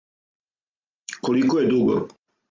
[1.27, 1.99] Колико је дуго?